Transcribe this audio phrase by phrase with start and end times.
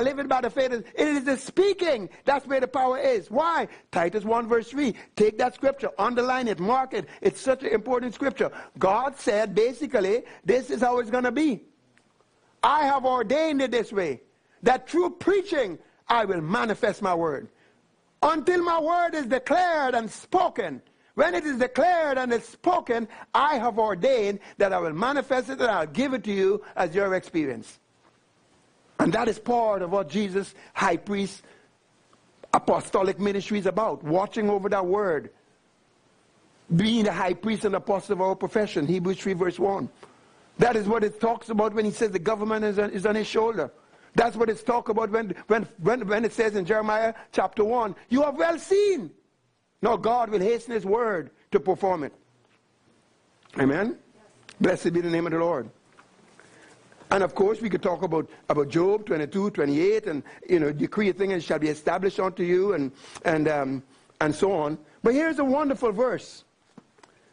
[0.00, 0.72] I live it by the faith.
[0.72, 2.08] It is the speaking.
[2.24, 3.30] That's where the power is.
[3.30, 3.68] Why?
[3.92, 4.94] Titus 1 verse 3.
[5.14, 7.06] Take that scripture, underline it, mark it.
[7.20, 8.50] It's such an important scripture.
[8.78, 11.64] God said basically, this is how it's going to be.
[12.62, 14.22] I have ordained it this way.
[14.62, 15.78] That through preaching,
[16.08, 17.50] I will manifest my word.
[18.22, 20.80] Until my word is declared and spoken,
[21.14, 25.60] when it is declared and it's spoken, I have ordained that I will manifest it
[25.60, 27.79] and I'll give it to you as your experience.
[29.00, 31.42] And that is part of what Jesus, high priest,
[32.52, 34.04] apostolic ministry is about.
[34.04, 35.30] Watching over that word.
[36.76, 38.86] Being the high priest and apostle of our profession.
[38.86, 39.88] Hebrews 3 verse 1.
[40.58, 43.14] That is what it talks about when he says the government is on, is on
[43.14, 43.72] his shoulder.
[44.14, 47.96] That's what it's talk about when, when, when, when it says in Jeremiah chapter 1,
[48.10, 49.10] you have well seen.
[49.80, 52.12] No, God will hasten his word to perform it.
[53.58, 53.96] Amen?
[54.60, 55.70] Blessed be the name of the Lord.
[57.10, 61.08] And of course, we could talk about, about Job 22, 28, and, you know, decree
[61.08, 62.92] a thing and shall be established unto you, and,
[63.24, 63.82] and, um,
[64.20, 64.78] and so on.
[65.02, 66.44] But here's a wonderful verse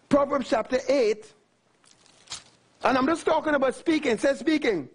[0.09, 1.33] Proverbs chapter 8.
[2.83, 4.13] And I'm just talking about speaking.
[4.13, 4.89] It says speaking.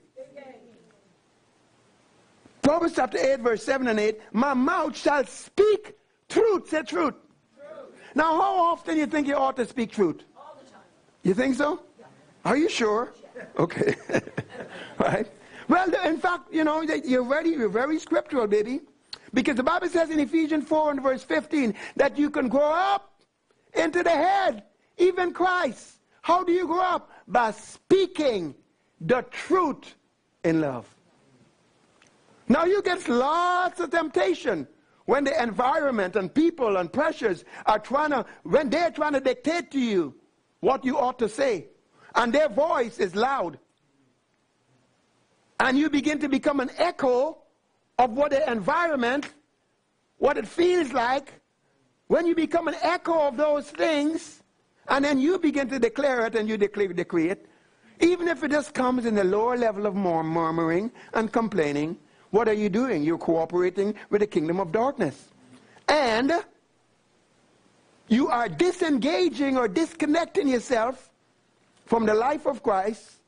[2.62, 4.20] Proverbs chapter 8, verse 7 and 8.
[4.32, 5.96] My mouth shall speak
[6.28, 6.70] truth.
[6.70, 7.14] Say truth.
[7.56, 7.86] truth.
[8.14, 10.22] Now, how often do you think you ought to speak truth?
[10.36, 10.80] All the time.
[11.24, 11.82] You think so?
[11.98, 12.06] Yeah.
[12.44, 13.12] Are you sure?
[13.58, 13.94] Okay.
[14.98, 15.26] right?
[15.68, 18.80] Well, in fact, you know, you're ready, you're very scriptural, baby.
[19.34, 23.22] Because the Bible says in Ephesians 4 and verse 15 that you can grow up
[23.74, 24.64] into the head,
[24.98, 26.00] even Christ.
[26.20, 27.10] How do you grow up?
[27.26, 28.54] By speaking
[29.00, 29.94] the truth
[30.44, 30.86] in love.
[32.48, 34.66] Now you get lots of temptation
[35.06, 39.70] when the environment and people and pressures are trying to, when they're trying to dictate
[39.70, 40.14] to you
[40.60, 41.66] what you ought to say
[42.14, 43.58] and their voice is loud.
[45.60, 47.38] And you begin to become an echo
[47.98, 49.32] of what the environment,
[50.18, 51.32] what it feels like.
[52.08, 54.42] When you become an echo of those things,
[54.88, 57.46] and then you begin to declare it and you declare, decree it,
[58.00, 61.96] even if it just comes in the lower level of more murmuring and complaining,
[62.30, 63.04] what are you doing?
[63.04, 65.28] You're cooperating with the kingdom of darkness.
[65.88, 66.32] And
[68.08, 71.11] you are disengaging or disconnecting yourself
[71.86, 73.20] from the life of Christ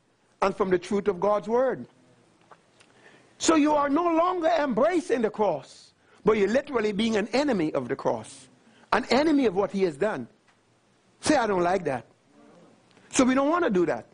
[0.43, 1.87] and from the truth of God's word.
[3.39, 5.93] So you are no longer embracing the cross,
[6.25, 8.49] but you're literally being an enemy of the cross,
[8.93, 10.29] an enemy of what he has done.
[11.21, 12.07] Say, I don't like that.
[13.11, 14.07] So we don't want to do that.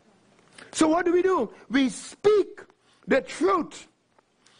[0.71, 1.51] So what do we do?
[1.69, 2.61] We speak
[3.07, 3.87] the truth.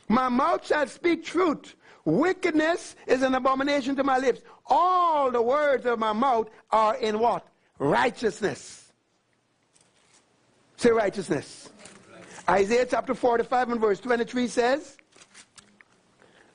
[0.07, 1.75] My mouth shall speak truth.
[2.03, 4.41] Wickedness is an abomination to my lips.
[4.65, 7.47] All the words of my mouth are in what?
[7.77, 8.90] Righteousness.
[10.81, 11.69] Say righteousness.
[12.49, 14.97] Isaiah chapter 45 and verse 23 says,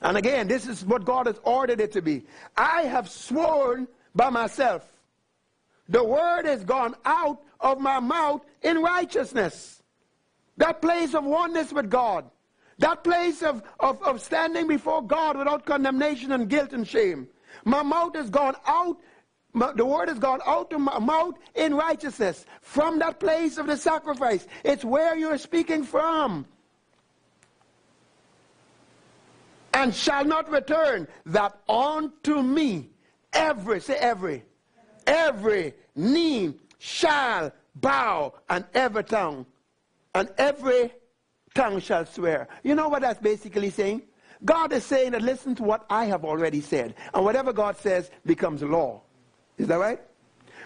[0.01, 2.25] and again, this is what God has ordered it to be.
[2.57, 4.83] I have sworn by myself.
[5.87, 9.81] The word has gone out of my mouth in righteousness.
[10.57, 12.29] That place of oneness with God.
[12.79, 17.29] That place of, of, of standing before God without condemnation and guilt and shame.
[17.63, 18.97] My mouth has gone out
[19.75, 23.77] the word has gone out of my mouth in righteousness from that place of the
[23.77, 24.47] sacrifice.
[24.63, 26.45] It's where you're speaking from.
[29.73, 32.89] And shall not return that unto me
[33.33, 34.43] every, say every,
[35.05, 39.45] every knee shall bow and every tongue,
[40.15, 40.91] and every
[41.53, 42.47] tongue shall swear.
[42.63, 44.03] You know what that's basically saying?
[44.45, 46.95] God is saying that listen to what I have already said.
[47.13, 49.01] And whatever God says becomes law.
[49.57, 49.99] Is that right?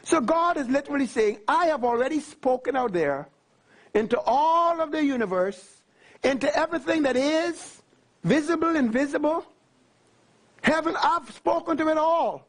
[0.04, 3.30] So God is literally saying, I have already spoken out there
[3.94, 5.82] into all of the universe,
[6.24, 7.82] into everything that is
[8.24, 9.46] visible, and invisible.
[10.62, 12.48] Heaven, I've spoken to it all.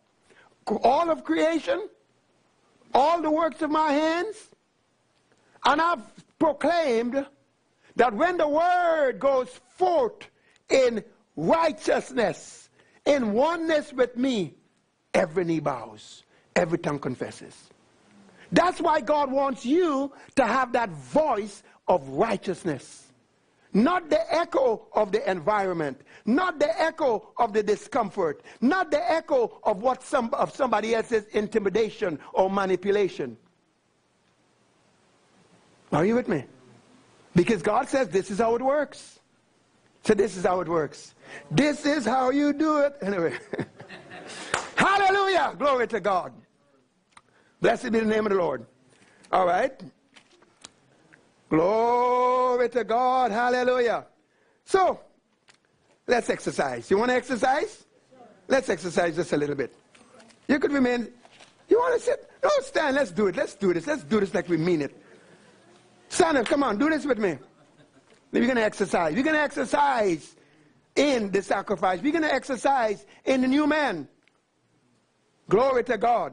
[0.67, 1.89] All of creation,
[2.95, 4.37] all the works of my hands.
[5.65, 6.03] And I've
[6.39, 7.27] proclaimed
[7.97, 10.29] that when the word goes forth
[10.69, 11.05] in
[11.37, 12.71] righteousness,
[13.05, 14.55] in oneness with me,
[15.15, 16.23] every knee bows
[16.57, 17.71] every tongue confesses.
[18.51, 23.07] That's why God wants you to have that voice of righteousness.
[23.73, 29.59] Not the echo of the environment, not the echo of the discomfort, not the echo
[29.65, 33.39] of what some of somebody else's intimidation or manipulation.
[35.91, 36.45] Are you with me?
[37.35, 39.21] Because God says this is how it works.
[40.05, 41.15] So this is how it works.
[41.51, 42.97] This is how you do it.
[43.03, 43.39] Anyway.
[45.33, 45.57] Hallelujah.
[45.59, 46.33] Glory to God.
[47.61, 48.67] Blessed be the name of the Lord.
[49.31, 49.81] All right.
[51.49, 53.31] Glory to God.
[53.31, 54.07] Hallelujah.
[54.65, 55.01] So,
[56.07, 56.91] let's exercise.
[56.91, 57.85] You want to exercise?
[58.49, 59.75] Let's exercise just a little bit.
[60.49, 61.09] You could remain.
[61.69, 62.31] You want to sit?
[62.43, 62.97] No, stand.
[62.97, 63.37] Let's do it.
[63.37, 63.87] Let's do this.
[63.87, 64.95] Let's do this like we mean it.
[66.09, 66.47] Stand up.
[66.47, 66.79] Come on.
[66.79, 67.39] Do this with me.
[68.33, 69.15] We're going to exercise.
[69.15, 70.37] We're going to exercise
[70.97, 72.01] in the sacrifice.
[72.03, 74.09] We're going to exercise in the new man.
[75.53, 76.33] Glory to God.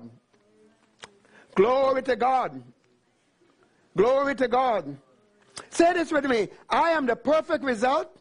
[1.54, 2.64] Glory to God.
[3.98, 4.96] Glory to God.
[5.72, 6.48] Say this with me.
[6.70, 8.18] I am the perfect result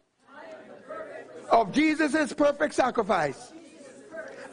[1.53, 3.53] of Jesus' perfect sacrifice.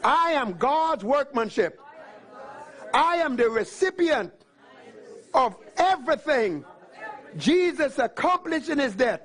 [0.04, 1.80] I am God's workmanship.
[2.94, 4.32] I am the recipient
[5.34, 6.64] of everything
[7.36, 9.22] Jesus accomplished in his death.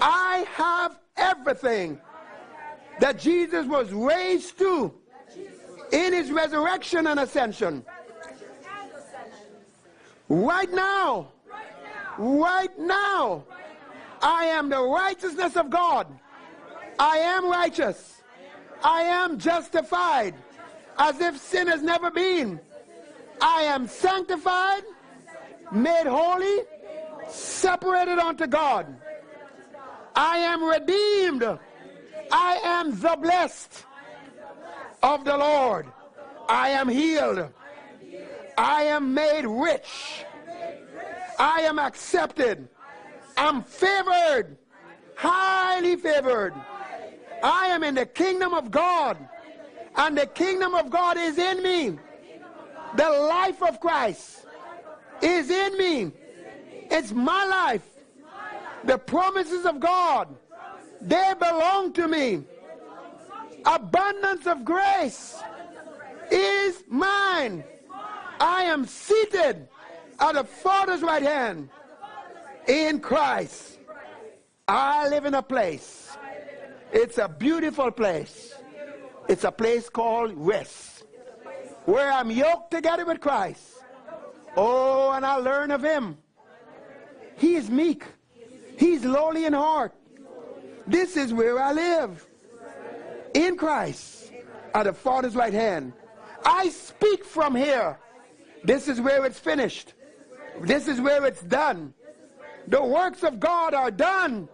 [0.00, 2.00] I have everything
[2.98, 4.94] that Jesus was raised to
[5.96, 7.82] in his resurrection and ascension.
[10.28, 11.28] Right now,
[12.18, 13.44] right now,
[14.20, 16.06] I am the righteousness of God.
[16.98, 18.22] I am righteous.
[18.84, 20.34] I am justified
[20.98, 22.60] as if sin has never been.
[23.40, 24.82] I am sanctified,
[25.72, 26.58] made holy,
[27.28, 28.86] separated unto God.
[30.14, 31.58] I am redeemed.
[32.30, 33.85] I am the blessed
[35.06, 35.86] of the Lord.
[36.48, 37.48] I am healed.
[38.58, 40.24] I am made rich.
[41.38, 42.68] I am accepted.
[43.36, 44.56] I'm favored.
[45.14, 46.54] Highly favored.
[47.42, 49.16] I am in the kingdom of God.
[49.94, 51.98] And the kingdom of God is in me.
[52.96, 54.46] The life of Christ
[55.22, 56.12] is in me.
[56.90, 57.86] It's my life.
[58.84, 60.34] The promises of God,
[61.00, 62.44] they belong to me.
[63.66, 65.36] Abundance of grace
[66.30, 67.64] is mine.
[68.40, 69.68] I am seated
[70.20, 71.68] at the Father's right hand
[72.68, 73.78] in Christ.
[74.68, 76.16] I live in a place.
[76.92, 78.54] It's a beautiful place.
[79.28, 81.04] It's a place called rest,
[81.84, 83.78] where I'm yoked together with Christ.
[84.56, 86.16] Oh, and I learn of Him.
[87.36, 88.04] He is meek.
[88.78, 89.92] He's lowly in heart.
[90.86, 92.25] This is where I live.
[93.36, 94.32] In Christ,
[94.74, 95.92] at the Father's right hand.
[96.42, 97.98] I speak from here.
[98.64, 99.92] This is where it's finished.
[100.62, 101.92] This is where it's done.
[102.66, 104.48] The works of God are done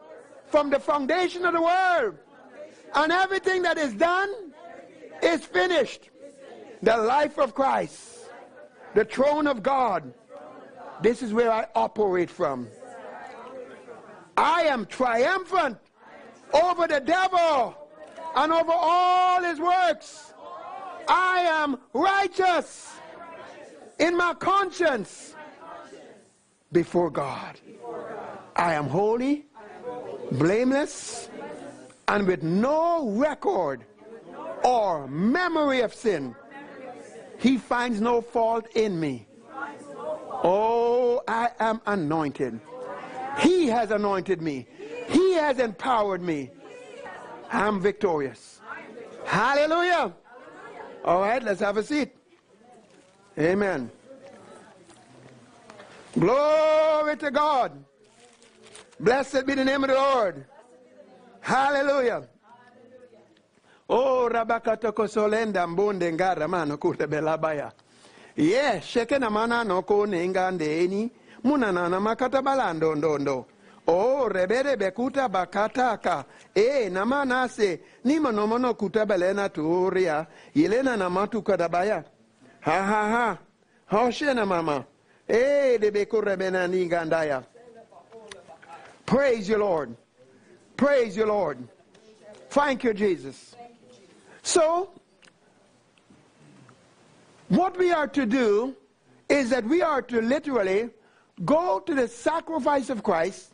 [0.46, 2.18] from the foundation of the world.
[2.96, 4.52] And everything that is done
[5.22, 6.10] is finished.
[6.82, 8.30] The life of Christ,
[8.96, 10.12] the throne of God.
[11.02, 12.66] This is where I operate from.
[14.36, 15.78] I am triumphant
[16.52, 17.76] over the devil
[18.36, 20.32] and over all his works.
[21.08, 22.92] I am righteous
[23.98, 25.34] in my conscience
[26.72, 27.60] before God.
[28.56, 29.46] I am holy,
[30.32, 31.28] blameless,
[32.08, 33.84] and with no record
[34.64, 36.34] or memory of sin.
[37.38, 39.26] He finds no fault in me.
[40.44, 42.60] Oh, I am anointed.
[43.40, 44.66] He has anointed me.
[45.08, 46.50] He has empowered me.
[47.52, 48.60] I'm victorious.
[49.26, 50.12] Hallelujah.
[51.04, 52.10] All right, let's have a seat.
[53.38, 53.90] Amen.
[56.18, 57.72] Glory to God.
[59.00, 60.44] Blessed be the name of the Lord.
[61.40, 62.28] Hallelujah.
[63.88, 67.72] Oh, rabakatoko solenda mbonde ngara mano kurte belabaya.
[68.36, 71.10] Ye, sheke na mana no ko nenga ndeni.
[71.44, 73.46] Muna na na makata balando.
[73.86, 76.24] Oh, rebere bekuta bakataka.
[76.54, 77.80] E, na manase.
[78.04, 80.26] Ni monomono kuta belena turia.
[80.54, 82.04] Yelena na matu kadabaya.
[82.60, 83.38] Ha ha ha.
[83.90, 84.84] Hoshe na mama.
[85.28, 87.44] Eh, Debeku Rebena Nigandaya.
[89.06, 89.96] Praise you, Lord.
[90.76, 91.58] Praise you, Lord.
[92.50, 93.54] Thank you, Jesus.
[94.42, 94.90] So,
[97.48, 98.74] what we are to do
[99.28, 100.90] is that we are to literally
[101.44, 103.51] go to the sacrifice of Christ,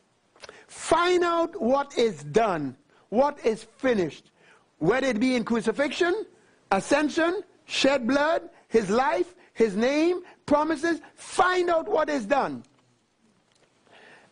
[0.69, 2.77] find out what is done,
[3.09, 4.31] what is finished,
[4.79, 6.25] whether it be in crucifixion,
[6.71, 12.63] ascension, shed blood, his life, his name, promises, find out what is done.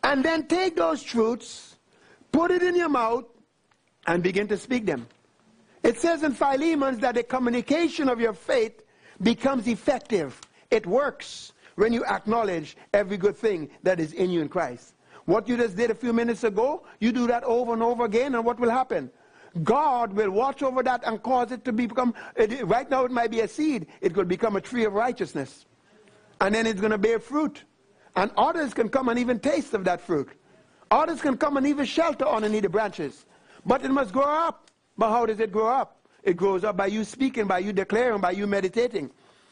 [0.04, 1.76] And then take those truths,
[2.30, 3.24] put it in your mouth,
[4.06, 5.08] and begin to speak them.
[5.82, 8.82] It says in Philemon that the communication of your faith
[9.22, 10.40] becomes effective.
[10.70, 14.95] It works when you acknowledge every good thing that is in you in Christ.
[15.26, 18.34] What you just did a few minutes ago, you do that over and over again,
[18.34, 19.10] and what will happen?
[19.62, 22.14] God will watch over that and cause it to become,
[22.64, 25.66] right now it might be a seed, it will become a tree of righteousness.
[26.40, 27.64] And then it's going to bear fruit.
[28.14, 30.28] And others can come and even taste of that fruit.
[30.90, 33.24] Others can come and even shelter underneath the branches.
[33.64, 34.70] But it must grow up.
[34.96, 36.06] But how does it grow up?
[36.22, 39.10] It grows up by you speaking, by you declaring, by you meditating.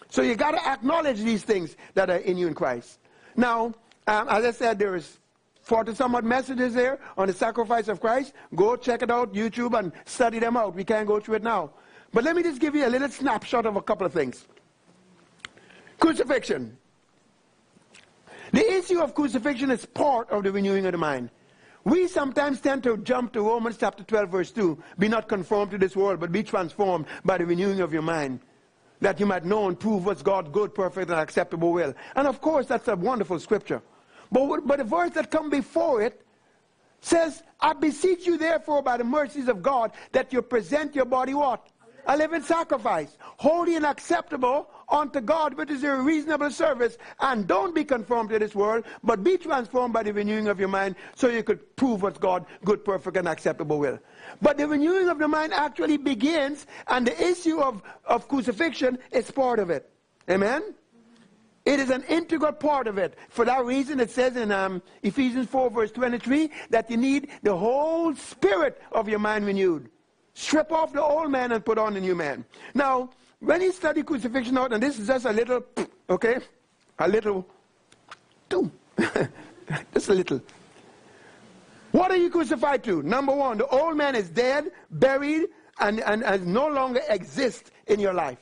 [0.08, 2.98] So you got to acknowledge these things that are in you in Christ.
[3.36, 3.74] Now,
[4.06, 5.18] um, as I said, there is
[5.64, 8.34] 40 some odd messages there on the sacrifice of Christ.
[8.54, 10.74] Go check it out, YouTube, and study them out.
[10.74, 11.70] We can't go through it now.
[12.12, 14.46] But let me just give you a little snapshot of a couple of things.
[15.98, 16.76] Crucifixion.
[18.52, 21.30] The issue of crucifixion is part of the renewing of the mind.
[21.84, 24.78] We sometimes tend to jump to Romans chapter 12, verse 2.
[24.98, 28.40] Be not conformed to this world, but be transformed by the renewing of your mind.
[29.00, 31.94] That you might know and prove what's God's good, perfect, and acceptable will.
[32.16, 33.82] And of course, that's a wonderful scripture.
[34.34, 36.20] But, but the verse that come before it
[37.00, 41.34] says, I beseech you therefore by the mercies of God that you present your body
[41.34, 41.68] what?
[42.06, 46.98] A living sacrifice, holy and acceptable unto God, which is a reasonable service.
[47.20, 50.68] And don't be conformed to this world, but be transformed by the renewing of your
[50.68, 54.00] mind so you could prove what's God good, perfect, and acceptable will.
[54.42, 59.30] But the renewing of the mind actually begins, and the issue of, of crucifixion is
[59.30, 59.88] part of it.
[60.28, 60.74] Amen?
[61.64, 63.16] It is an integral part of it.
[63.30, 67.56] For that reason, it says in um, Ephesians 4, verse 23, that you need the
[67.56, 69.88] whole spirit of your mind renewed.
[70.34, 72.44] Strip off the old man and put on the new man.
[72.74, 75.64] Now, when you study crucifixion out, and this is just a little,
[76.10, 76.38] okay,
[76.98, 77.46] a little,
[78.50, 78.70] two,
[79.94, 80.42] just a little.
[81.92, 83.02] What are you crucified to?
[83.02, 85.46] Number one, the old man is dead, buried,
[85.80, 88.38] and, and, and no longer exists in your life.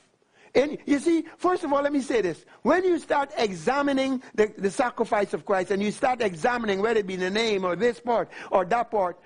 [0.54, 2.44] And you see, first of all, let me say this.
[2.62, 7.06] When you start examining the, the sacrifice of Christ and you start examining whether it
[7.06, 9.18] be the name or this part or that part,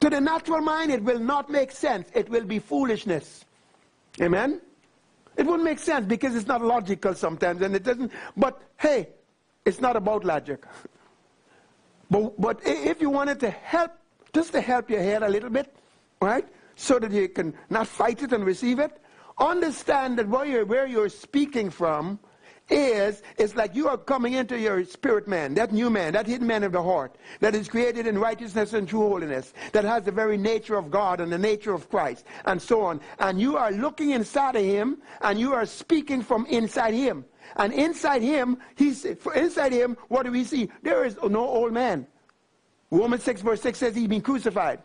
[0.00, 2.08] to the natural mind, it will not make sense.
[2.14, 3.44] It will be foolishness.
[4.20, 4.60] Amen?
[5.36, 8.12] It wouldn't make sense because it's not logical sometimes and it doesn't.
[8.36, 9.08] But hey,
[9.64, 10.64] it's not about logic.
[12.10, 13.92] But, but if you wanted to help,
[14.32, 15.76] just to help your head a little bit,
[16.22, 16.48] right?
[16.74, 18.98] So that you can not fight it and receive it,
[19.38, 22.18] understand that where you're, where you're speaking from
[22.70, 26.46] is, it's like you are coming into your spirit man, that new man, that hidden
[26.46, 30.12] man of the heart, that is created in righteousness and true holiness, that has the
[30.12, 33.00] very nature of God and the nature of Christ, and so on.
[33.18, 37.24] And you are looking inside of him, and you are speaking from inside him.
[37.56, 40.70] And inside him, he's, inside him, what do we see?
[40.82, 42.06] There is no old man.
[42.90, 44.80] Romans 6 verse 6 says he's been crucified.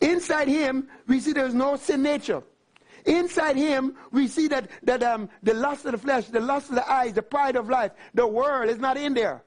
[0.00, 2.42] Inside him, we see there's no sin nature.
[3.04, 6.76] Inside him, we see that, that um, the lust of the flesh, the lust of
[6.76, 9.42] the eyes, the pride of life, the world is not in there.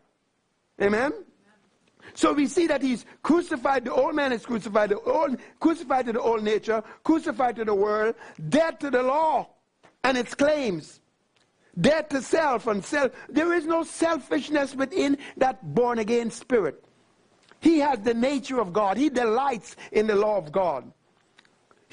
[0.81, 1.13] Amen?
[2.13, 6.13] So we see that he's crucified, the old man is crucified, the old, crucified to
[6.13, 8.15] the old nature, crucified to the world,
[8.49, 9.49] dead to the law
[10.03, 10.99] and its claims.
[11.79, 13.11] Dead to self and self.
[13.29, 16.83] There is no selfishness within that born again spirit.
[17.61, 18.97] He has the nature of God.
[18.97, 20.91] He delights in the law of God.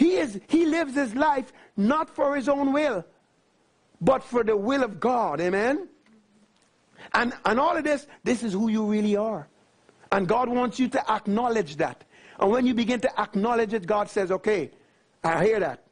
[0.00, 3.04] He, is, he lives his life not for his own will,
[4.00, 5.42] but for the will of God.
[5.42, 5.90] Amen?
[7.12, 9.46] And, and all of this, this is who you really are.
[10.10, 12.02] And God wants you to acknowledge that.
[12.38, 14.70] And when you begin to acknowledge it, God says, okay,
[15.22, 15.84] I hear that.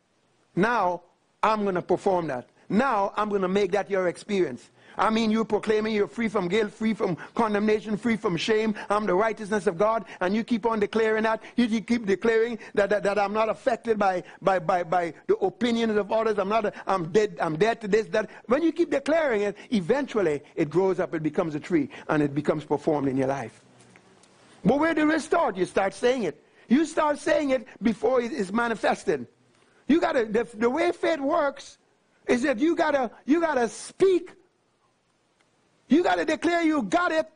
[0.57, 1.03] Now,
[1.43, 2.49] I'm going to perform that.
[2.71, 4.71] Now, I'm going to make that your experience.
[4.99, 8.75] I mean, you're proclaiming you're free from guilt, free from condemnation, free from shame.
[8.91, 10.05] I'm the righteousness of God.
[10.21, 11.43] And you keep on declaring that.
[11.57, 15.97] You keep declaring that, that, that I'm not affected by, by, by, by the opinions
[15.97, 16.39] of others.
[16.39, 18.29] I'm not, a, I'm dead, I'm dead to this, that.
[18.47, 22.35] When you keep declaring it, eventually it grows up, it becomes a tree, and it
[22.35, 23.63] becomes performed in your life.
[24.65, 25.57] But where do it start?
[25.57, 26.43] You start saying it.
[26.69, 29.27] You start saying it before it is manifested.
[29.87, 31.79] You gotta, the, the way faith works
[32.27, 34.33] is that you gotta, you gotta speak
[35.89, 37.29] you got to declare you got it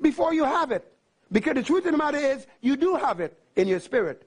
[0.00, 0.90] before you have it.
[1.32, 4.26] Because the truth of the matter is, you do have it in your spirit.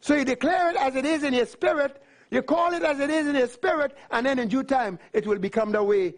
[0.00, 3.10] So you declare it as it is in your spirit, you call it as it
[3.10, 6.14] is in your spirit, and then in due time, it will become the way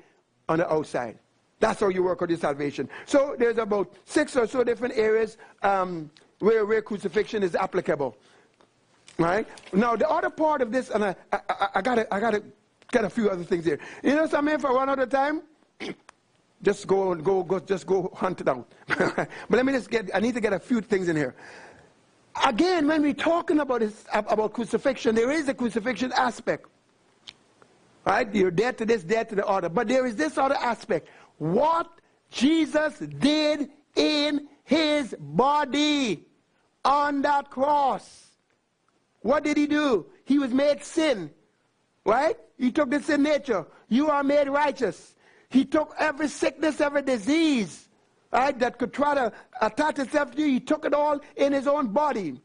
[0.48, 1.18] on the outside.
[1.60, 2.88] That's how you work on your salvation.
[3.06, 8.16] So there's about six or so different areas um, where, where crucifixion is applicable.
[9.18, 9.46] Right?
[9.72, 12.42] Now, the other part of this, and I, I, I, I gotta, I gotta
[12.92, 13.78] get a few other things here.
[14.02, 15.42] You know something for one other time?
[16.66, 18.66] Just go, go, go, just go hunt it out.
[18.88, 21.36] but let me just get, I need to get a few things in here.
[22.44, 26.66] Again, when we're talking about, this, about crucifixion, there is a crucifixion aspect.
[28.04, 28.34] Right?
[28.34, 29.68] You're dead to this, dead to the other.
[29.68, 31.06] But there is this other aspect.
[31.38, 31.88] What
[32.32, 36.24] Jesus did in his body
[36.84, 38.26] on that cross.
[39.20, 40.06] What did he do?
[40.24, 41.30] He was made sin.
[42.04, 42.36] Right?
[42.58, 43.66] He took the sin nature.
[43.88, 45.14] You are made righteous.
[45.48, 47.88] He took every sickness, every disease,
[48.32, 50.48] right, that could try to attach itself to you.
[50.48, 52.40] He took it all in his own body.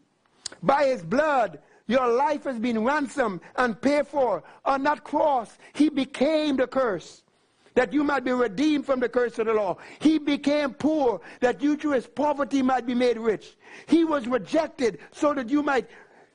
[0.61, 4.43] By his blood, your life has been ransomed and paid for.
[4.65, 7.23] On that cross, he became the curse
[7.73, 9.77] that you might be redeemed from the curse of the law.
[9.99, 13.55] He became poor that you through his poverty might be made rich.
[13.87, 15.89] He was rejected so that you might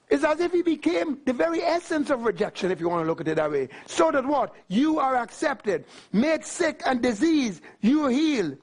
[0.08, 3.20] it's as if he became the very essence of rejection, if you want to look
[3.20, 3.68] at it that way.
[3.86, 4.54] So that what?
[4.68, 5.84] You are accepted.
[6.12, 8.56] Made sick and diseased, you healed.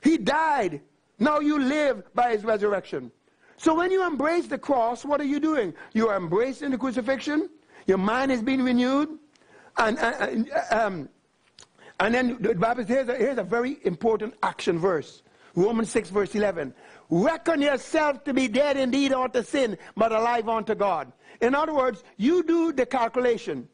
[0.00, 0.80] He died.
[1.18, 3.12] Now you live by his resurrection.
[3.56, 5.74] So when you embrace the cross, what are you doing?
[5.92, 7.50] You are embracing the crucifixion.
[7.86, 9.18] Your mind is being renewed.
[9.76, 11.08] And, and, um,
[12.00, 15.22] and then the Bible says, here's a, here's a very important action verse.
[15.54, 16.74] Romans 6 verse 11.
[17.10, 21.12] Reckon yourself to be dead indeed unto sin, but alive unto God.
[21.40, 23.68] In other words, you do the calculation.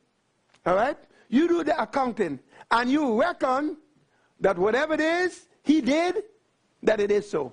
[0.67, 0.97] All right?
[1.29, 2.41] You do the accounting.
[2.71, 3.77] And you reckon
[4.41, 6.23] that whatever it is he did,
[6.83, 7.53] that it is so.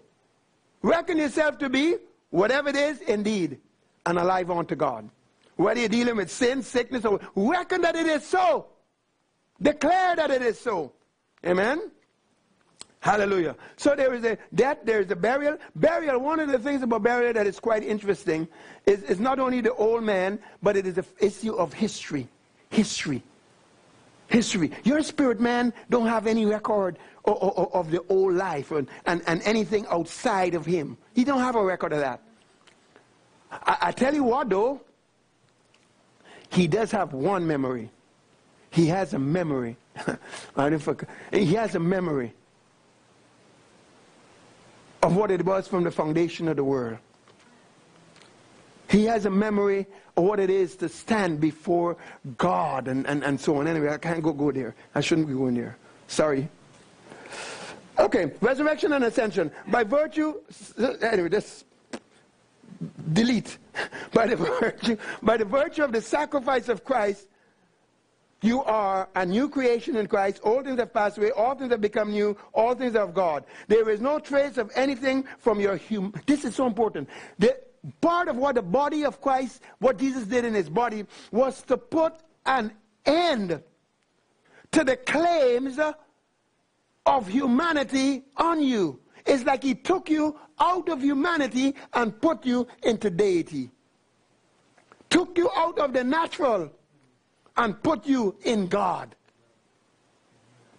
[0.81, 1.96] Reckon yourself to be
[2.29, 3.60] whatever it is indeed
[4.05, 5.10] and alive unto God.
[5.55, 8.67] Whether you're dealing with sin, sickness, or reckon that it is so.
[9.62, 10.93] Declare that it is so.
[11.46, 11.91] Amen?
[12.99, 13.55] Hallelujah.
[13.75, 15.57] So there is a death, there is a burial.
[15.75, 18.47] Burial, one of the things about burial that is quite interesting
[18.85, 22.27] is, is not only the old man, but it is an issue of history.
[22.69, 23.23] History.
[24.27, 24.71] History.
[24.83, 29.21] Your spirit man don't have any record of, of, of the old life and, and,
[29.27, 30.97] and, anything outside of him.
[31.13, 32.21] He don't have a record of that.
[33.51, 34.81] I, I tell you what though,
[36.49, 37.89] he does have one memory.
[38.71, 39.77] He has a memory.
[41.31, 42.33] he has a memory
[45.03, 46.97] of what it was from the foundation of the world.
[48.89, 51.97] He has a memory of what it is to stand before
[52.38, 53.67] God and, and, and so on.
[53.67, 54.75] Anyway, I can't go, go there.
[54.95, 55.77] I shouldn't be going there.
[56.07, 56.47] Sorry.
[57.99, 59.51] Okay, resurrection and ascension.
[59.67, 60.36] By virtue,
[61.01, 61.65] anyway, just
[63.13, 63.57] delete.
[64.13, 67.27] By the virtue, by the virtue of the sacrifice of Christ,
[68.41, 70.39] you are a new creation in Christ.
[70.43, 71.32] All things have passed away.
[71.32, 72.38] All things have become new.
[72.54, 73.43] All things are of God.
[73.67, 76.13] There is no trace of anything from your human.
[76.28, 77.10] This is so important.
[77.39, 77.58] The
[78.00, 81.78] part of what the body of Christ, what Jesus did in his body, was to
[81.78, 82.13] put
[82.45, 82.73] an
[83.06, 83.62] end
[84.71, 85.80] to the claims
[87.06, 89.00] of humanity on you.
[89.26, 93.71] It's like he took you out of humanity and put you into deity.
[95.10, 96.71] Took you out of the natural
[97.58, 99.15] and put you in God.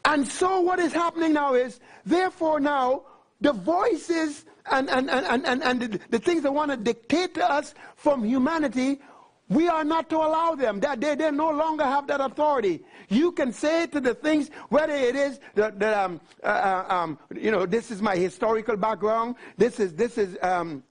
[0.05, 3.03] And so what is happening now is, therefore now,
[3.41, 7.51] the voices and, and, and, and, and the, the things that want to dictate to
[7.51, 9.01] us from humanity,
[9.49, 10.81] we are not to allow them.
[10.81, 12.85] That they, they no longer have that authority.
[13.09, 17.19] You can say to the things, whether it is that, that um, uh, uh um,
[17.35, 20.83] you know, this is my historical background, this is, this is, um,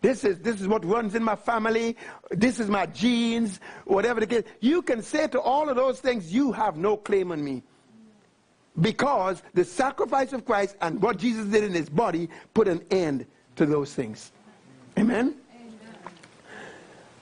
[0.00, 1.96] this is, this is what runs in my family.
[2.30, 4.44] This is my genes, whatever the case.
[4.60, 7.62] You can say to all of those things, you have no claim on me.
[8.80, 13.26] Because the sacrifice of Christ and what Jesus did in his body put an end
[13.56, 14.32] to those things.
[14.98, 15.36] Amen?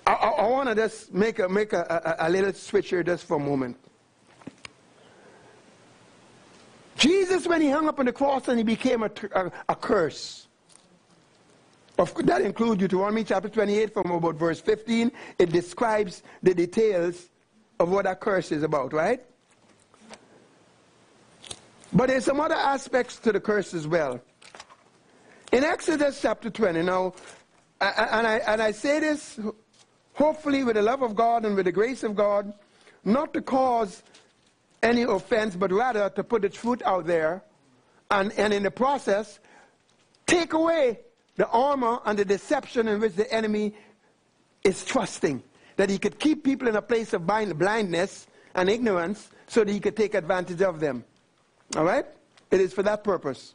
[0.06, 3.02] I, I, I want to just make, a, make a, a, a little switch here
[3.02, 3.76] just for a moment.
[6.96, 10.43] Jesus, when he hung up on the cross and he became a, a, a curse,
[11.98, 15.12] of, that includes Deuteronomy chapter 28 from about verse 15.
[15.38, 17.28] It describes the details
[17.78, 19.20] of what that curse is about, right?
[21.92, 24.20] But there's some other aspects to the curse as well.
[25.52, 27.14] In Exodus chapter 20, now,
[27.80, 29.38] and I, and I say this
[30.14, 32.52] hopefully with the love of God and with the grace of God,
[33.04, 34.02] not to cause
[34.82, 37.42] any offense, but rather to put the truth out there,
[38.10, 39.38] and, and in the process,
[40.26, 40.98] take away
[41.36, 43.74] the armor and the deception in which the enemy
[44.62, 45.42] is trusting.
[45.76, 49.80] That he could keep people in a place of blindness and ignorance so that he
[49.80, 51.04] could take advantage of them.
[51.76, 52.06] All right?
[52.50, 53.54] It is for that purpose.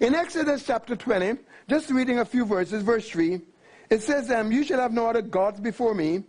[0.00, 3.40] In Exodus chapter 20, just reading a few verses, verse 3,
[3.90, 6.24] it says, um, You shall have no other gods before me,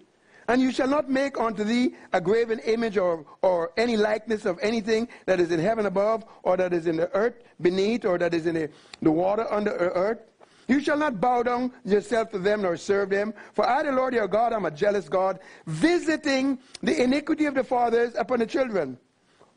[0.47, 4.59] and you shall not make unto thee a graven image or, or any likeness of
[4.61, 8.33] anything that is in heaven above, or that is in the earth beneath, or that
[8.33, 8.69] is in the,
[9.01, 10.19] the water under the earth.
[10.67, 13.33] You shall not bow down yourself to them nor serve them.
[13.53, 17.63] For I, the Lord your God, am a jealous God, visiting the iniquity of the
[17.63, 18.97] fathers upon the children,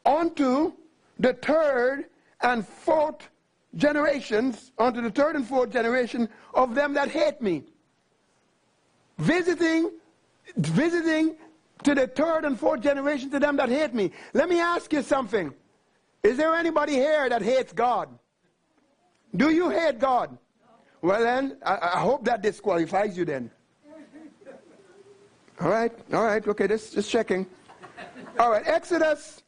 [0.04, 0.72] unto
[1.18, 2.06] the third
[2.42, 3.28] and fourth
[3.74, 7.64] generations, unto the third and fourth generation of them that hate me.
[9.18, 9.90] Visiting,
[10.56, 11.36] visiting
[11.84, 14.10] to the third and fourth generation to them that hate me.
[14.34, 15.54] Let me ask you something.
[16.22, 18.08] Is there anybody here that hates God?
[19.34, 20.36] Do you hate God?
[21.00, 23.50] Well, then, I, I hope that disqualifies you then.
[25.61, 27.46] All right, all right, okay, just, just checking.
[28.38, 29.42] All right, Exodus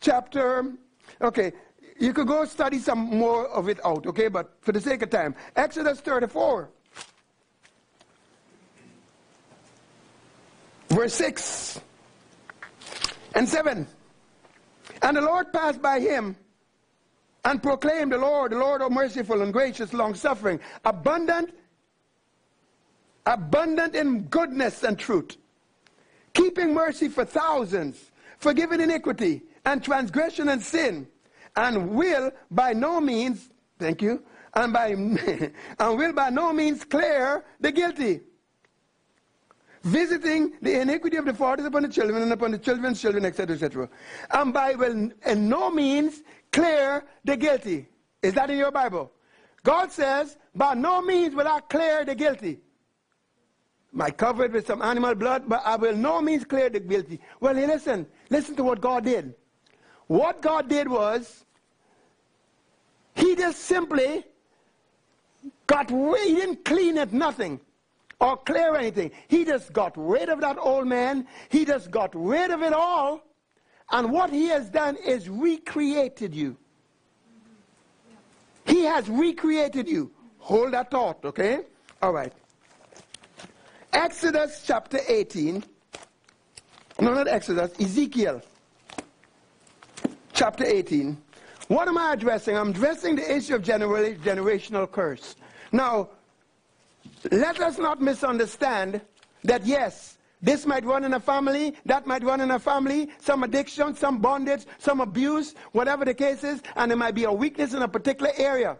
[0.00, 0.72] chapter,
[1.20, 1.52] okay,
[1.98, 5.10] you could go study some more of it out, okay, but for the sake of
[5.10, 6.70] time, Exodus 34,
[10.88, 11.80] verse 6
[13.34, 13.86] and 7.
[15.02, 16.36] And the Lord passed by him
[17.44, 21.54] and proclaim the Lord, the Lord of merciful and gracious, long suffering, abundant,
[23.26, 25.36] abundant in goodness and truth,
[26.34, 31.06] keeping mercy for thousands, forgiving iniquity and transgression and sin,
[31.56, 34.22] and will by no means, thank you,
[34.54, 35.52] and by and
[35.98, 38.20] will by no means clear the guilty
[39.82, 43.54] visiting the iniquity of the fathers upon the children and upon the children's children, etc.,
[43.54, 43.88] etc.
[44.30, 47.88] And by will in no means clear the guilty.
[48.22, 49.12] Is that in your Bible?
[49.62, 52.58] God says, by no means will I clear the guilty.
[53.92, 57.20] Might cover it with some animal blood, but I will no means clear the guilty.
[57.40, 59.34] Well, listen, listen to what God did.
[60.06, 61.44] What God did was,
[63.14, 64.24] He just simply
[65.66, 67.60] got, rid, he didn't clean it, nothing
[68.20, 69.10] or clear anything.
[69.28, 71.26] He just got rid of that old man.
[71.48, 73.22] He just got rid of it all.
[73.90, 76.56] And what he has done is recreated you.
[78.64, 80.10] He has recreated you.
[80.38, 81.62] Hold that thought, okay?
[82.00, 82.32] All right.
[83.92, 85.64] Exodus chapter 18.
[87.00, 88.42] No, not Exodus, Ezekiel
[90.32, 91.16] chapter 18.
[91.68, 92.56] What am I addressing?
[92.56, 95.36] I'm addressing the issue of generational curse.
[95.72, 96.08] Now,
[97.30, 99.00] let us not misunderstand
[99.44, 103.42] that yes, this might run in a family, that might run in a family, some
[103.42, 107.74] addiction, some bondage, some abuse, whatever the case is, and there might be a weakness
[107.74, 108.78] in a particular area.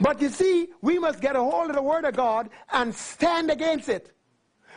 [0.00, 3.50] But you see, we must get a hold of the Word of God and stand
[3.50, 4.12] against it.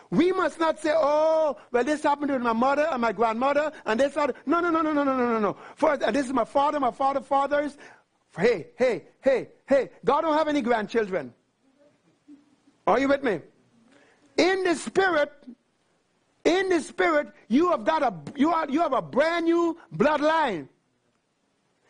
[0.10, 4.00] We must not say, oh, well, this happened to my mother and my grandmother, and
[4.00, 5.58] this other." No, no, no, no, no, no, no, no.
[5.76, 7.78] First, and this is my father, my father, fathers.
[8.38, 9.90] Hey, hey, hey, hey.
[10.06, 11.34] God don't have any grandchildren.
[12.86, 13.42] Are you with me?
[14.38, 15.32] In the spirit,
[16.46, 20.68] in the spirit, you have got a you are you have a brand new bloodline.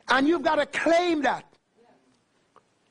[0.10, 1.44] And you've got to claim that.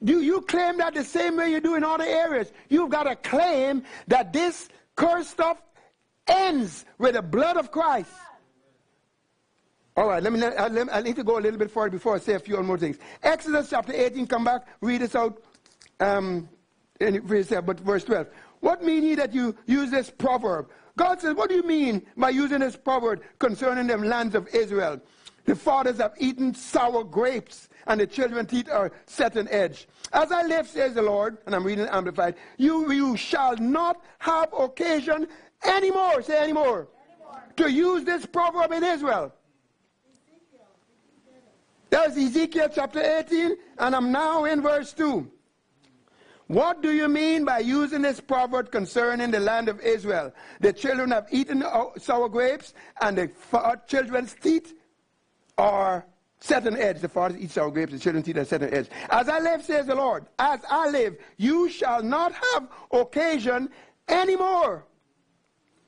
[0.04, 2.52] Do you claim that the same way you do in other areas?
[2.68, 5.60] You've got to claim that this cursed stuff
[6.26, 8.10] ends with the blood of Christ.
[9.96, 12.14] All right, let me, let me, I need to go a little bit further before
[12.14, 12.98] I say a few more things.
[13.22, 15.42] Exodus chapter 18, come back, read this out.
[16.00, 16.50] Um,
[16.98, 18.26] but verse 12.
[18.60, 20.70] What mean ye that you use this proverb?
[20.96, 25.00] God says, What do you mean by using this proverb concerning the lands of Israel?
[25.44, 29.86] The fathers have eaten sour grapes, and the children's teeth are set on edge.
[30.12, 34.52] As I live, says the Lord, and I'm reading Amplified, you, you shall not have
[34.52, 35.28] occasion
[35.64, 37.44] anymore, say anymore, anymore.
[37.56, 39.32] to use this proverb in Israel.
[41.90, 45.30] That's Ezekiel chapter 18, and I'm now in verse 2.
[46.48, 50.32] What do you mean by using this proverb concerning the land of Israel?
[50.60, 51.64] The children have eaten
[51.98, 54.74] sour grapes, and the uh, children's teeth
[55.58, 56.06] are
[56.38, 57.00] set on edge.
[57.00, 58.88] The fathers eat sour grapes, the children's teeth are set on edge.
[59.10, 63.68] As I live, says the Lord, as I live, you shall not have occasion
[64.06, 64.86] anymore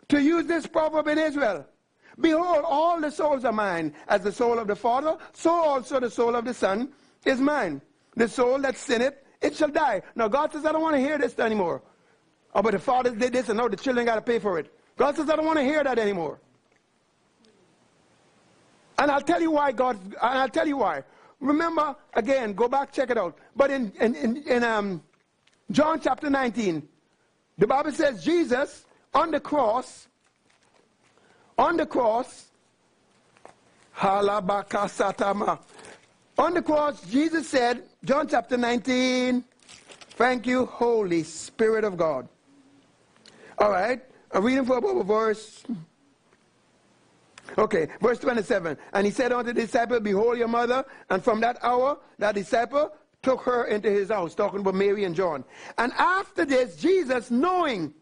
[0.08, 1.66] to use this proverb in Israel.
[2.20, 3.94] Behold, all the souls are mine.
[4.08, 6.88] As the soul of the Father, so also the soul of the Son
[7.24, 7.80] is mine.
[8.16, 10.02] The soul that sinneth it shall die.
[10.14, 11.82] Now, God says, I don't want to hear this anymore.
[12.54, 14.72] Oh, but the fathers did this, and now the children got to pay for it.
[14.96, 16.40] God says, I don't want to hear that anymore.
[18.98, 21.04] And I'll tell you why, God, and I'll tell you why.
[21.40, 23.38] Remember, again, go back, check it out.
[23.54, 25.02] But in, in, in, in um,
[25.70, 26.86] John chapter 19,
[27.58, 30.08] the Bible says Jesus on the cross,
[31.56, 32.46] on the cross,
[33.96, 35.60] halabakasatama,
[36.38, 39.44] on the cross, Jesus said, John chapter 19,
[40.10, 42.28] thank you, Holy Spirit of God.
[43.58, 45.64] All right, I'm reading for a verse.
[47.56, 48.76] Okay, verse 27.
[48.92, 50.84] And he said unto the disciple, Behold your mother.
[51.10, 55.14] And from that hour, that disciple took her into his house, talking about Mary and
[55.14, 55.44] John.
[55.78, 57.94] And after this, Jesus, knowing,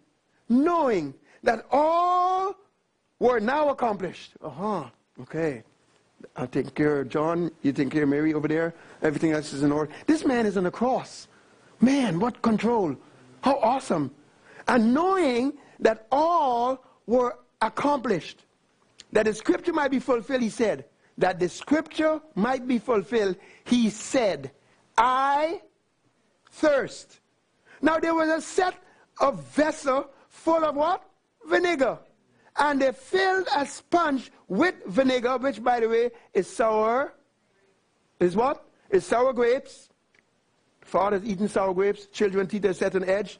[0.48, 2.54] knowing that all
[3.18, 4.32] were now accomplished.
[4.42, 4.84] Uh huh,
[5.22, 5.62] okay.
[6.34, 9.62] I take care of John, you take care of Mary over there, everything else is
[9.62, 9.90] in order.
[10.06, 11.28] This man is on the cross.
[11.80, 12.96] Man, what control.
[13.42, 14.10] How awesome.
[14.68, 18.44] And knowing that all were accomplished,
[19.12, 20.86] that the scripture might be fulfilled, he said,
[21.18, 24.50] that the scripture might be fulfilled, he said,
[24.98, 25.60] I
[26.50, 27.20] thirst.
[27.80, 28.74] Now there was a set
[29.20, 31.02] of vessel full of what?
[31.46, 31.98] Vinegar.
[32.58, 37.14] And they filled a sponge with vinegar, which by the way is sour.
[38.18, 38.64] Is what?
[38.90, 39.90] Is sour grapes.
[40.82, 43.38] Fathers eating sour grapes, children teeth are set on edge.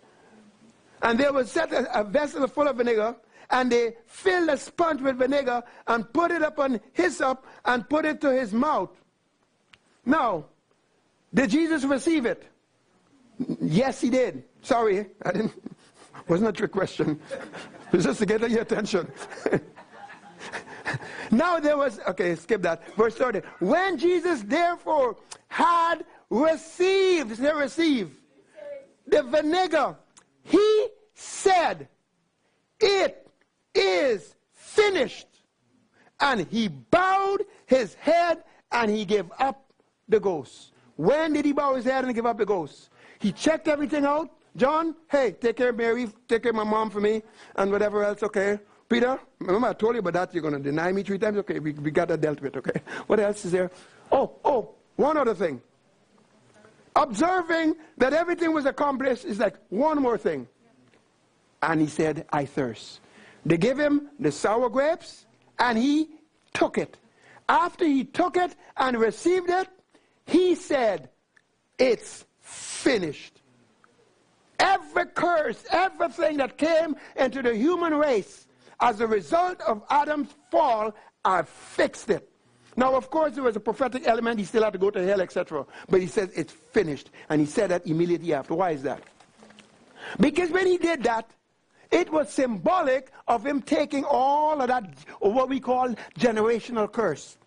[1.02, 3.14] And they would set a, a vessel full of vinegar,
[3.50, 8.20] and they filled a sponge with vinegar and put it upon hyssop and put it
[8.22, 8.90] to his mouth.
[10.04, 10.46] Now,
[11.32, 12.44] did Jesus receive it?
[13.60, 14.44] Yes, he did.
[14.62, 15.52] Sorry, I didn't.
[16.28, 17.20] Wasn't a trick question.
[17.30, 19.10] It was just to get your attention.
[21.30, 22.82] now there was okay, skip that.
[22.96, 23.42] Verse 30.
[23.60, 25.16] When Jesus therefore
[25.48, 28.10] had received, say receive,
[29.06, 29.96] the vinegar,
[30.42, 31.88] he said,
[32.80, 33.28] It
[33.74, 35.28] is finished.
[36.18, 39.70] And he bowed his head and he gave up
[40.08, 40.72] the ghost.
[40.96, 42.90] When did he bow his head and give up the ghost?
[43.18, 44.30] He checked everything out.
[44.56, 47.22] John, hey, take care of Mary, take care of my mom for me,
[47.56, 48.58] and whatever else, okay?
[48.88, 51.36] Peter, remember I told you about that, you're going to deny me three times?
[51.38, 52.80] Okay, we, we got that dealt with, okay?
[53.06, 53.70] What else is there?
[54.10, 55.60] Oh, oh, one other thing.
[56.94, 60.48] Observing that everything was accomplished is like one more thing.
[61.62, 63.00] And he said, I thirst.
[63.44, 65.26] They gave him the sour grapes,
[65.58, 66.08] and he
[66.54, 66.96] took it.
[67.48, 69.68] After he took it and received it,
[70.24, 71.10] he said,
[71.78, 73.35] It's finished.
[74.58, 78.46] Every curse, everything that came into the human race
[78.80, 82.28] as a result of Adam's fall, I fixed it.
[82.76, 84.38] Now, of course, there was a prophetic element.
[84.38, 85.64] He still had to go to hell, etc.
[85.88, 87.10] But he says it's finished.
[87.30, 88.54] And he said that immediately after.
[88.54, 89.02] Why is that?
[90.20, 91.30] Because when he did that,
[91.90, 97.38] it was symbolic of him taking all of that, what we call generational curse.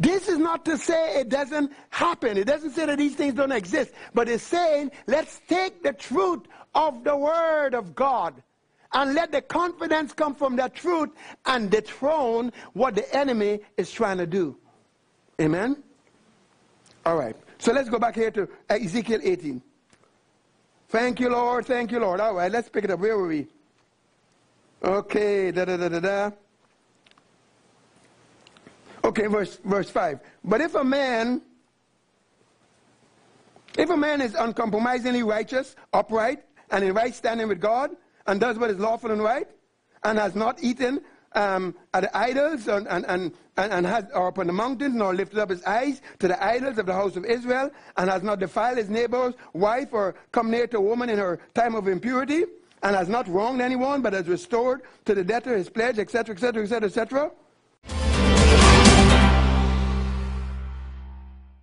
[0.00, 2.36] This is not to say it doesn't happen.
[2.36, 3.92] It doesn't say that these things don't exist.
[4.14, 6.42] But it's saying, let's take the truth
[6.74, 8.40] of the Word of God
[8.92, 11.10] and let the confidence come from that truth
[11.46, 14.56] and dethrone what the enemy is trying to do.
[15.40, 15.82] Amen?
[17.04, 17.36] All right.
[17.58, 19.60] So let's go back here to Ezekiel 18.
[20.88, 21.66] Thank you, Lord.
[21.66, 22.20] Thank you, Lord.
[22.20, 23.00] All right, let's pick it up.
[23.00, 23.46] Where were we?
[24.82, 26.30] Okay, da da da da da.
[29.08, 30.20] Okay, verse, verse 5.
[30.44, 31.40] But if a man,
[33.78, 38.58] if a man is uncompromisingly righteous, upright, and in right standing with God, and does
[38.58, 39.48] what is lawful and right,
[40.04, 41.00] and has not eaten
[41.32, 45.38] um, at the idols and, and, and, and, has, or upon the mountains, nor lifted
[45.38, 48.76] up his eyes to the idols of the house of Israel, and has not defiled
[48.76, 52.44] his neighbor's wife or come near to a woman in her time of impurity,
[52.82, 56.62] and has not wronged anyone, but has restored to the debtor his pledge, etc., etc.,
[56.64, 57.30] etc., etc.,